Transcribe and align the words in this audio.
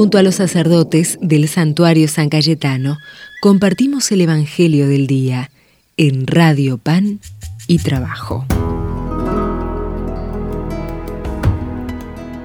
Junto 0.00 0.16
a 0.16 0.22
los 0.22 0.36
sacerdotes 0.36 1.18
del 1.20 1.46
santuario 1.46 2.08
San 2.08 2.30
Cayetano, 2.30 2.96
compartimos 3.42 4.10
el 4.12 4.22
Evangelio 4.22 4.88
del 4.88 5.06
Día 5.06 5.50
en 5.98 6.26
Radio 6.26 6.78
Pan 6.78 7.20
y 7.66 7.80
Trabajo. 7.80 8.46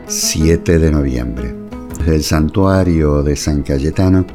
7 0.05 0.79
de 0.79 0.91
noviembre. 0.91 1.55
Desde 1.99 2.15
el 2.15 2.23
santuario 2.23 3.23
de 3.23 3.37
San 3.37 3.63
Cayetano 3.63 4.26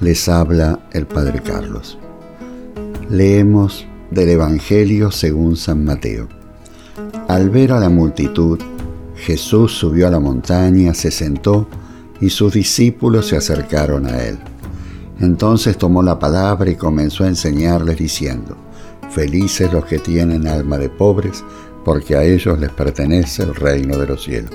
les 0.00 0.28
habla 0.28 0.80
el 0.92 1.06
Padre 1.06 1.42
Carlos. 1.42 1.96
Leemos 3.08 3.86
del 4.10 4.30
Evangelio 4.30 5.12
según 5.12 5.56
San 5.56 5.84
Mateo. 5.84 6.28
Al 7.28 7.50
ver 7.50 7.70
a 7.70 7.78
la 7.78 7.88
multitud, 7.88 8.58
Jesús 9.14 9.70
subió 9.70 10.08
a 10.08 10.10
la 10.10 10.18
montaña, 10.18 10.92
se 10.92 11.12
sentó 11.12 11.68
y 12.24 12.30
sus 12.30 12.54
discípulos 12.54 13.28
se 13.28 13.36
acercaron 13.36 14.06
a 14.06 14.22
él. 14.22 14.38
Entonces 15.20 15.76
tomó 15.76 16.02
la 16.02 16.18
palabra 16.18 16.70
y 16.70 16.74
comenzó 16.74 17.24
a 17.24 17.28
enseñarles 17.28 17.98
diciendo, 17.98 18.56
Felices 19.10 19.70
los 19.70 19.84
que 19.84 19.98
tienen 19.98 20.48
alma 20.48 20.78
de 20.78 20.88
pobres, 20.88 21.44
porque 21.84 22.16
a 22.16 22.24
ellos 22.24 22.58
les 22.58 22.70
pertenece 22.70 23.42
el 23.42 23.54
reino 23.54 23.98
de 23.98 24.06
los 24.06 24.24
cielos. 24.24 24.54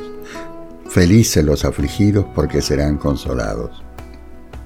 Felices 0.89 1.45
los 1.45 1.63
afligidos, 1.63 2.25
porque 2.33 2.59
serán 2.63 2.97
consolados. 2.97 3.83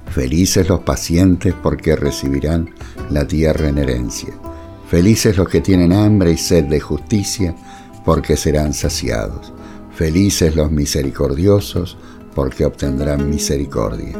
Felices 0.06 0.66
los 0.66 0.80
pacientes, 0.80 1.54
porque 1.62 1.96
recibirán 1.96 2.70
la 3.10 3.26
tierra 3.26 3.68
en 3.68 3.76
herencia. 3.76 4.32
Felices 4.88 5.36
los 5.36 5.50
que 5.50 5.60
tienen 5.60 5.92
hambre 5.92 6.32
y 6.32 6.38
sed 6.38 6.64
de 6.64 6.80
justicia, 6.80 7.54
porque 8.02 8.38
serán 8.38 8.72
saciados. 8.72 9.52
Felices 9.94 10.56
los 10.56 10.72
misericordiosos, 10.72 11.98
porque 12.34 12.64
obtendrán 12.64 13.28
misericordia. 13.28 14.18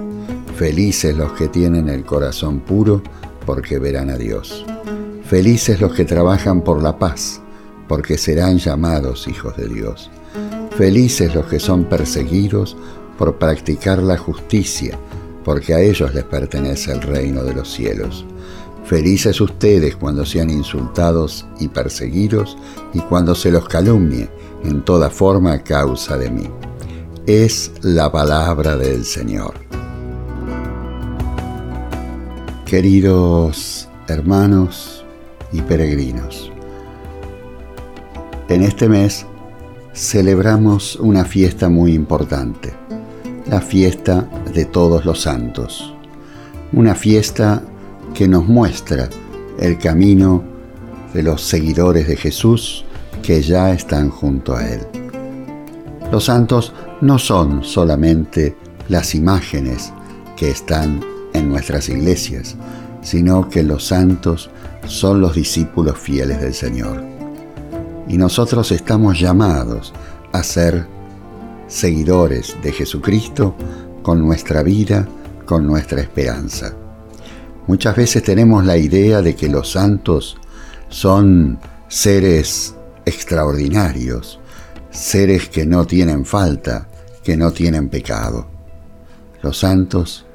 Felices 0.56 1.16
los 1.16 1.32
que 1.32 1.48
tienen 1.48 1.88
el 1.88 2.04
corazón 2.04 2.60
puro, 2.60 3.02
porque 3.44 3.78
verán 3.78 4.10
a 4.10 4.16
Dios. 4.16 4.64
Felices 5.24 5.80
los 5.80 5.94
que 5.94 6.04
trabajan 6.04 6.62
por 6.62 6.82
la 6.82 6.98
paz, 6.98 7.40
porque 7.88 8.18
serán 8.18 8.58
llamados 8.58 9.26
hijos 9.26 9.56
de 9.56 9.68
Dios. 9.68 10.10
Felices 10.76 11.34
los 11.34 11.46
que 11.46 11.60
son 11.60 11.84
perseguidos 11.84 12.76
por 13.18 13.36
practicar 13.36 14.02
la 14.02 14.16
justicia, 14.16 14.98
porque 15.44 15.74
a 15.74 15.80
ellos 15.80 16.14
les 16.14 16.24
pertenece 16.24 16.92
el 16.92 17.02
reino 17.02 17.42
de 17.42 17.54
los 17.54 17.72
cielos. 17.72 18.24
Felices 18.84 19.40
ustedes 19.40 19.96
cuando 19.96 20.26
sean 20.26 20.50
insultados 20.50 21.46
y 21.58 21.68
perseguidos 21.68 22.58
y 22.92 23.00
cuando 23.00 23.34
se 23.34 23.50
los 23.50 23.66
calumnie 23.66 24.28
en 24.62 24.84
toda 24.84 25.10
forma 25.10 25.52
a 25.52 25.62
causa 25.62 26.18
de 26.18 26.30
mí. 26.30 26.50
Es 27.26 27.72
la 27.80 28.12
palabra 28.12 28.76
del 28.76 29.06
Señor. 29.06 29.54
Queridos 32.66 33.88
hermanos 34.08 35.06
y 35.50 35.62
peregrinos, 35.62 36.52
en 38.50 38.62
este 38.62 38.90
mes 38.90 39.24
celebramos 39.94 40.96
una 40.96 41.24
fiesta 41.24 41.70
muy 41.70 41.94
importante, 41.94 42.74
la 43.48 43.62
fiesta 43.62 44.28
de 44.52 44.66
todos 44.66 45.06
los 45.06 45.22
santos, 45.22 45.94
una 46.74 46.94
fiesta 46.94 47.62
que 48.12 48.28
nos 48.28 48.46
muestra 48.46 49.08
el 49.58 49.78
camino 49.78 50.44
de 51.14 51.22
los 51.22 51.40
seguidores 51.40 52.06
de 52.06 52.16
Jesús 52.16 52.84
que 53.22 53.40
ya 53.40 53.72
están 53.72 54.10
junto 54.10 54.54
a 54.54 54.68
Él. 54.68 54.80
Los 56.12 56.26
santos 56.26 56.72
no 57.04 57.18
son 57.18 57.62
solamente 57.62 58.56
las 58.88 59.14
imágenes 59.14 59.92
que 60.38 60.48
están 60.48 61.04
en 61.34 61.50
nuestras 61.50 61.90
iglesias, 61.90 62.56
sino 63.02 63.50
que 63.50 63.62
los 63.62 63.86
santos 63.86 64.48
son 64.86 65.20
los 65.20 65.34
discípulos 65.34 65.98
fieles 65.98 66.40
del 66.40 66.54
Señor. 66.54 67.04
Y 68.08 68.16
nosotros 68.16 68.72
estamos 68.72 69.20
llamados 69.20 69.92
a 70.32 70.42
ser 70.42 70.86
seguidores 71.66 72.56
de 72.62 72.72
Jesucristo 72.72 73.54
con 74.02 74.22
nuestra 74.22 74.62
vida, 74.62 75.06
con 75.44 75.66
nuestra 75.66 76.00
esperanza. 76.00 76.74
Muchas 77.66 77.96
veces 77.96 78.22
tenemos 78.22 78.64
la 78.64 78.78
idea 78.78 79.20
de 79.20 79.36
que 79.36 79.50
los 79.50 79.72
santos 79.72 80.38
son 80.88 81.58
seres 81.86 82.74
extraordinarios, 83.04 84.40
seres 84.90 85.50
que 85.50 85.66
no 85.66 85.86
tienen 85.86 86.24
falta, 86.24 86.88
que 87.24 87.36
no 87.36 87.52
tienen 87.52 87.88
pecado. 87.88 88.46
Los 89.42 89.58
santos 89.58 90.26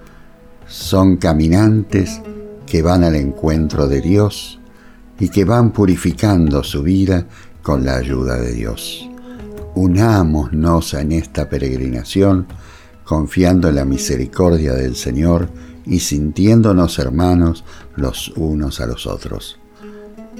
son 0.67 1.17
caminantes 1.17 2.21
que 2.65 2.81
van 2.81 3.03
al 3.03 3.15
encuentro 3.15 3.87
de 3.87 4.01
Dios 4.01 4.59
y 5.19 5.29
que 5.29 5.45
van 5.45 5.71
purificando 5.71 6.63
su 6.63 6.83
vida 6.83 7.25
con 7.61 7.85
la 7.85 7.95
ayuda 7.95 8.37
de 8.37 8.53
Dios. 8.53 9.09
Unámonos 9.75 10.93
en 10.93 11.11
esta 11.11 11.49
peregrinación 11.49 12.47
confiando 13.03 13.69
en 13.69 13.75
la 13.75 13.85
misericordia 13.85 14.73
del 14.73 14.95
Señor 14.95 15.49
y 15.85 15.99
sintiéndonos 15.99 16.99
hermanos 16.99 17.63
los 17.95 18.29
unos 18.35 18.79
a 18.81 18.85
los 18.85 19.07
otros. 19.07 19.59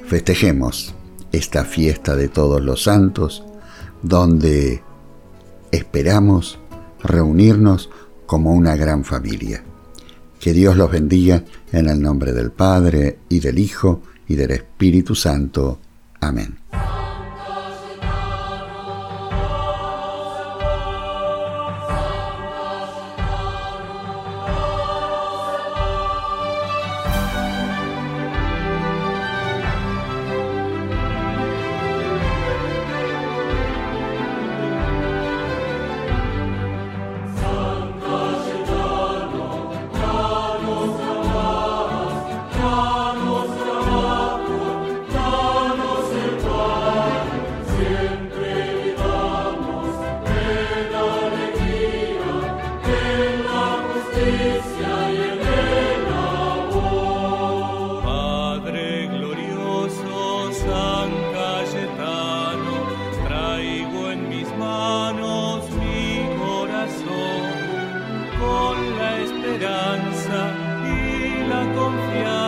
Festejemos 0.06 0.94
esta 1.32 1.66
fiesta 1.66 2.16
de 2.16 2.28
todos 2.28 2.62
los 2.62 2.84
santos, 2.84 3.44
donde 4.04 4.84
esperamos 5.72 6.60
reunirnos 7.02 7.90
como 8.26 8.54
una 8.54 8.76
gran 8.76 9.04
familia. 9.04 9.64
Que 10.40 10.54
Dios 10.54 10.78
los 10.78 10.92
bendiga 10.92 11.44
en 11.72 11.90
el 11.90 12.02
nombre 12.02 12.34
del 12.34 12.52
Padre 12.52 13.20
y 13.28 13.40
del 13.40 13.60
Hijo 13.60 14.02
y 14.28 14.36
del 14.36 14.52
Espíritu 14.52 15.16
Santo. 15.16 15.80
Amén. 16.22 16.59
confiar. 72.00 72.39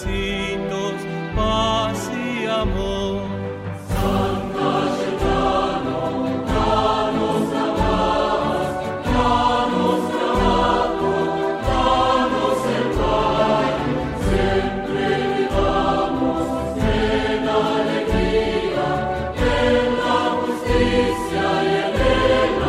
Citos, 0.00 1.00
paz 1.34 2.10
y 2.14 2.46
amor. 2.46 3.22
Santa 3.88 4.72
Catalina 5.20 6.70
nos 7.16 7.46
amas, 7.66 8.66
ya 9.04 9.34
nos 9.74 10.00
tratas, 10.12 11.28
ya. 12.96 13.16
Siempre 14.28 15.04
vivamos 15.34 16.46
en 16.78 17.42
alegría, 17.48 18.88
en 19.52 19.86
la 20.04 20.20
justicia 20.42 21.46
y 21.64 21.74
en 21.86 21.96
el 22.14 22.62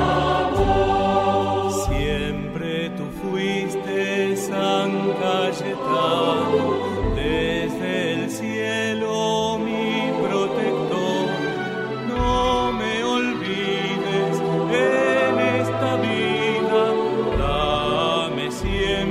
amor. 0.50 1.72
Siempre 1.88 2.74
tú 2.98 3.06
fuiste. 3.22 4.08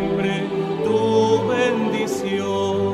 siempre 0.09 0.49
tu 0.85 1.47
bendición. 1.49 2.88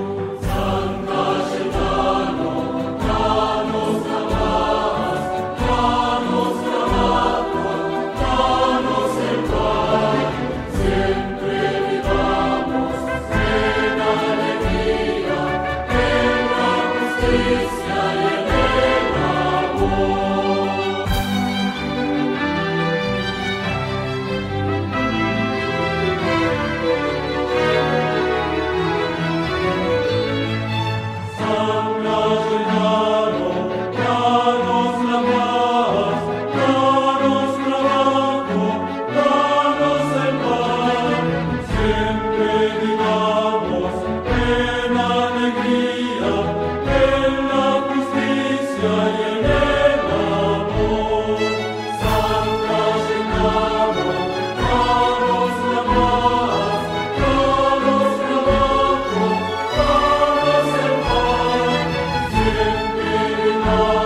Lord. 63.67 64.04